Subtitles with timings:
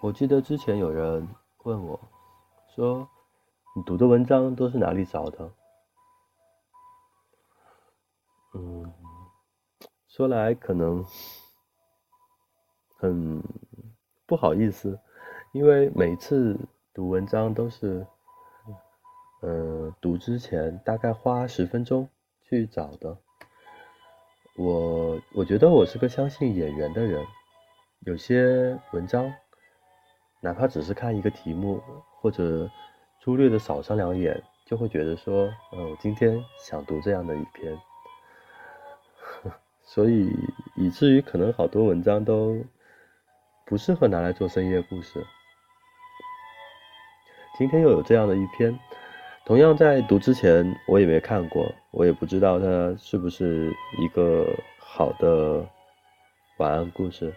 [0.00, 1.26] 我记得之前有人
[1.64, 1.98] 问我，
[2.74, 3.08] 说
[3.74, 5.50] 你读的文章都是哪里找的？
[8.54, 8.92] 嗯，
[10.06, 11.04] 说来可能
[12.98, 13.42] 很
[14.26, 15.00] 不好意思，
[15.52, 16.56] 因为每次
[16.94, 18.06] 读文章都是，
[19.42, 22.08] 嗯，读之前大概花十分钟
[22.42, 23.18] 去找的。
[24.56, 27.26] 我我觉得我是个相信眼缘的人，
[28.00, 29.34] 有些文章。
[30.40, 31.82] 哪怕只是看一个题目，
[32.20, 32.70] 或者
[33.20, 37.76] 粗略的扫上两眼，就会觉得说，嗯，我今天想读这样的一篇，
[39.82, 40.30] 所以
[40.76, 42.62] 以至于可能好多文章都
[43.64, 45.26] 不适合拿来做深夜故事。
[47.58, 48.78] 今天又有这样的一篇，
[49.46, 55.66] 同样在读之前我也没看过，我也不知道它是不是一个好的
[56.58, 57.34] 晚安故事。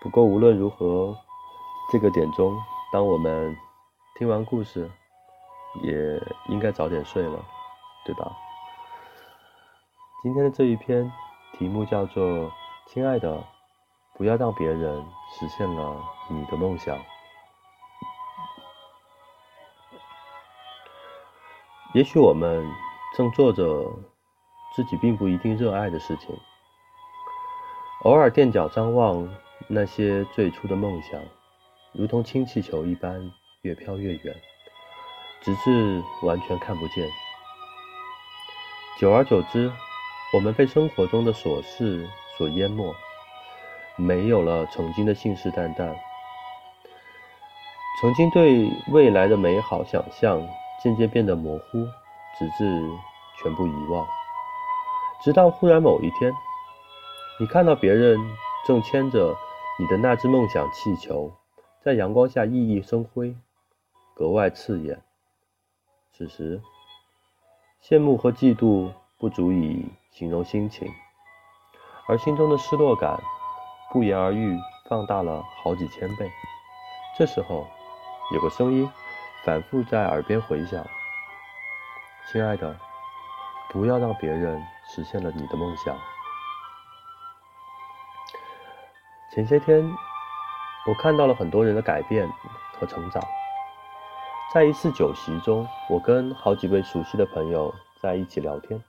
[0.00, 1.14] 不过无论如何。
[1.90, 2.56] 这个点钟，
[2.92, 3.56] 当我们
[4.18, 4.90] 听完故事，
[5.82, 7.44] 也应该早点睡了，
[8.06, 8.36] 对吧？
[10.22, 11.12] 今天的这一篇
[11.58, 12.50] 题目叫做
[12.88, 13.44] “亲爱的，
[14.14, 16.96] 不要让别人实现了你的梦想”。
[21.92, 22.66] 也许我们
[23.14, 23.92] 正做着
[24.74, 26.34] 自己并不一定热爱的事情，
[28.04, 29.28] 偶尔垫脚张望
[29.68, 31.20] 那些最初的梦想。
[31.94, 34.34] 如同氢气球一般越飘越远，
[35.42, 37.06] 直至完全看不见。
[38.98, 39.70] 久而久之，
[40.32, 42.94] 我们被生活中的琐事所淹没，
[43.96, 45.94] 没有了曾经的信誓旦旦。
[48.00, 50.40] 曾经对未来的美好想象
[50.82, 51.84] 渐渐变得模糊，
[52.38, 52.90] 直至
[53.42, 54.06] 全部遗忘。
[55.22, 56.32] 直到忽然某一天，
[57.38, 58.18] 你看到别人
[58.66, 59.36] 正牵着
[59.78, 61.30] 你的那只梦想气球。
[61.84, 63.36] 在阳光下熠熠生辉，
[64.14, 65.02] 格外刺眼。
[66.12, 66.62] 此时，
[67.82, 70.88] 羡慕和嫉妒不足以形容心情，
[72.06, 73.20] 而心中的失落感
[73.90, 74.56] 不言而喻，
[74.88, 76.30] 放大了好几千倍。
[77.18, 77.66] 这时候，
[78.32, 78.88] 有个声音
[79.44, 80.86] 反复在耳边回响
[82.30, 82.78] ：“亲爱的，
[83.70, 85.98] 不要让别人实现了你的梦想。”
[89.34, 89.92] 前些天。
[90.84, 92.28] 我看到了很多人的改变
[92.72, 93.22] 和成长。
[94.52, 98.82] 在一次酒席中，我跟好几位熟悉的朋友在一起聊天，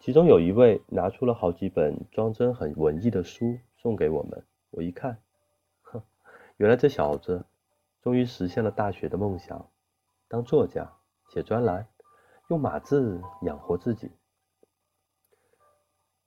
[0.00, 4.44] 其中有一位拿出了好几本装帧很文艺的书送给我们。
[4.70, 5.22] 我一看，
[5.82, 6.02] 哼，
[6.56, 7.46] 原来这小子
[8.02, 9.70] 终于实现了大学的梦想，
[10.26, 10.92] 当作家，
[11.28, 11.86] 写专栏，
[12.48, 14.10] 用码字养活自己。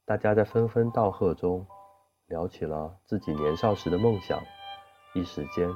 [0.05, 1.67] 大家在纷纷道贺中
[2.27, 4.41] 聊起了自己年少时的梦想。
[5.13, 5.69] 一时间，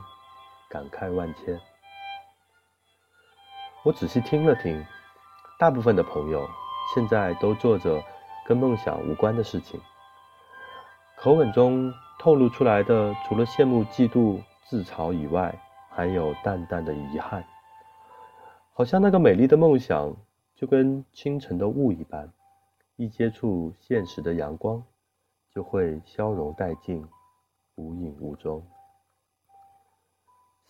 [0.69, 1.59] 感慨万千。
[3.84, 4.85] 我仔细听了听，
[5.59, 6.47] 大部分的朋友
[6.94, 8.01] 现在都做着
[8.47, 9.79] 跟梦想无关的事情，
[11.18, 15.53] 口吻中透露出来的，除了羡慕、嫉妒、自嘲以外，
[15.90, 17.46] 还有淡淡的遗憾。
[18.72, 20.16] 好像那个美丽的梦想，
[20.56, 22.31] 就跟清晨的雾一般，
[22.96, 24.81] 一接触现实的阳光，
[25.53, 27.06] 就会消融殆尽，
[27.75, 28.66] 无影无踪。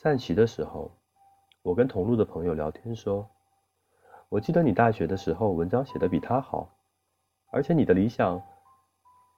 [0.05, 0.91] 散席的时候，
[1.63, 3.27] 我跟同路的朋友聊天说
[4.29, 6.69] ：“我记得你大学的时候文章写的比他好，
[7.49, 8.39] 而且你的理想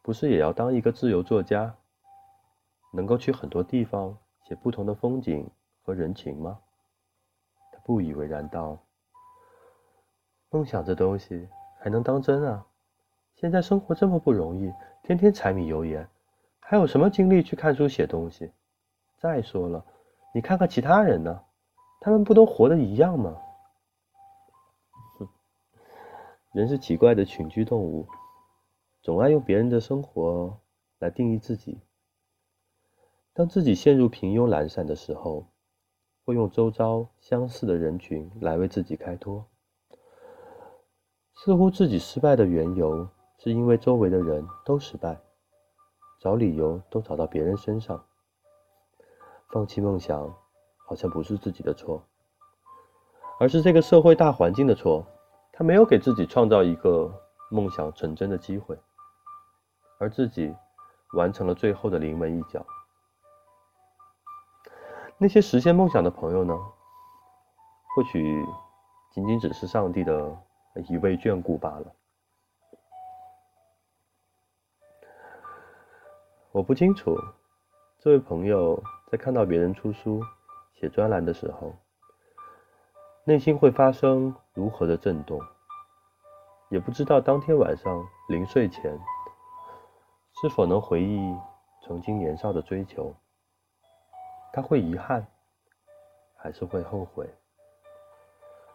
[0.03, 1.73] 不是也要当一个自由作家，
[2.91, 5.49] 能够去很多地方写不同的风景
[5.83, 6.59] 和人情吗？”
[7.71, 8.77] 他不以为然道
[10.51, 11.47] ：“梦想这东西
[11.79, 12.65] 还能当真啊？
[13.35, 14.69] 现在生活这么不容易，
[15.01, 16.05] 天天柴米油盐，
[16.59, 18.51] 还有什么精力去看书写东西？
[19.17, 19.81] 再说了。”
[20.37, 21.41] 你看看其他人呢，
[21.99, 23.35] 他们不都活的一样吗？
[25.17, 25.27] 哼，
[26.53, 28.07] 人是奇怪的群居动物，
[29.01, 30.59] 总爱用别人的生活
[30.99, 31.81] 来定义自己。
[33.33, 35.47] 当自己陷入平庸懒散的时候，
[36.23, 39.43] 会用周遭相似的人群来为自己开脱。
[41.33, 43.09] 似乎自己失败的缘由，
[43.39, 45.19] 是因为周围的人都失败，
[46.21, 48.06] 找理由都找到别人身上。
[49.49, 50.35] 放弃梦想，
[50.85, 52.03] 好像不是自己的错，
[53.39, 55.05] 而是这个社会大环境的错。
[55.53, 57.11] 他没有给自己创造一个
[57.49, 58.77] 梦想成真的机会，
[59.97, 60.53] 而自己
[61.13, 62.63] 完成了最后的临门一脚。
[65.17, 66.53] 那些实现梦想的朋友呢？
[67.95, 68.45] 或许
[69.11, 70.37] 仅仅只是上帝的
[70.89, 71.93] 一味眷顾罢了。
[76.51, 77.17] 我不清楚，
[77.97, 78.83] 这位朋友。
[79.09, 80.21] 在看到别人出书、
[80.73, 81.73] 写专栏的时候，
[83.23, 85.41] 内心会发生如何的震动？
[86.69, 88.99] 也不知道当天晚上临睡前，
[90.41, 91.33] 是否能回忆
[91.81, 93.15] 曾经年少的追求。
[94.51, 95.25] 他会遗憾，
[96.35, 97.29] 还是会后悔？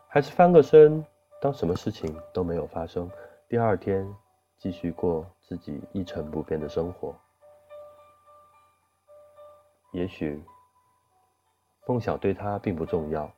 [0.09, 1.05] 还是翻个身，
[1.43, 3.11] 当什么事情都没有发生，
[3.49, 4.07] 第二天
[4.57, 7.15] 继续过自己一成不变的生活？
[9.93, 10.43] 也许
[11.87, 13.31] 梦想对他并不重要，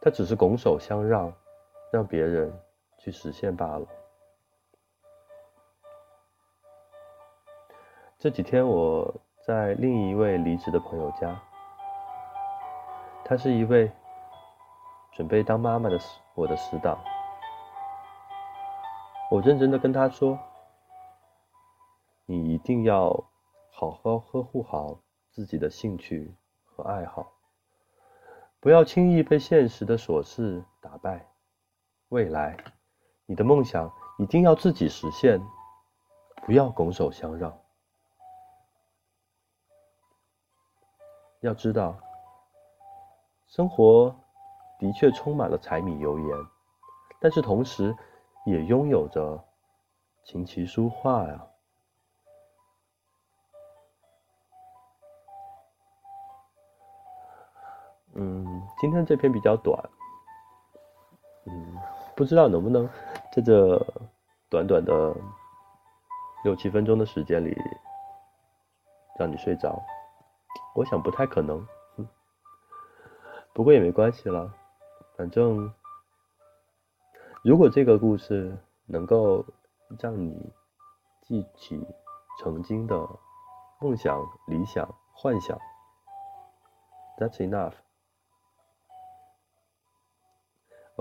[0.00, 1.32] 他只是拱手相让，
[1.92, 2.52] 让别人
[2.98, 3.86] 去实现罢了。
[8.18, 9.14] 这几天我
[9.46, 11.38] 在另一位离职的朋友家，
[13.24, 13.92] 他是一位
[15.12, 15.98] 准备当妈妈的
[16.34, 16.98] 我的死党，
[19.30, 20.38] 我认真的跟他说
[22.24, 23.10] ：“你一定要
[23.70, 24.98] 好好呵护好。”
[25.32, 27.32] 自己的兴趣和爱好，
[28.60, 31.26] 不要轻易被现实的琐事打败。
[32.10, 32.54] 未来，
[33.24, 35.40] 你的梦想一定要自己实现，
[36.44, 37.58] 不要拱手相让。
[41.40, 41.98] 要知道，
[43.48, 44.14] 生活
[44.78, 46.28] 的确充满了柴米油盐，
[47.18, 47.96] 但是同时
[48.44, 49.42] 也拥有着
[50.24, 51.46] 琴棋书画呀。
[58.14, 59.90] 嗯，今天这篇比较短，
[61.46, 61.76] 嗯，
[62.14, 62.86] 不知道能不能
[63.34, 63.78] 在这
[64.50, 65.16] 短短的
[66.44, 67.56] 六七分钟的时间里
[69.18, 69.82] 让你睡着。
[70.74, 71.66] 我想不太可能，
[73.54, 74.52] 不过也没关系了，
[75.16, 75.72] 反正
[77.42, 79.44] 如果这个故事能够
[79.98, 80.52] 让你
[81.22, 81.86] 记起
[82.38, 83.08] 曾经的
[83.80, 85.58] 梦想、理想、幻想
[87.18, 87.72] ，That's enough。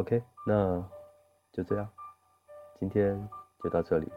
[0.02, 0.84] OK，那
[1.52, 1.88] 就这样，
[2.74, 3.30] 今天
[3.64, 4.12] 就到这里。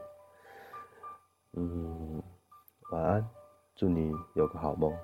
[1.52, 2.22] 嗯，
[2.90, 3.28] 晚安，
[3.76, 4.96] 祝你有个好梦。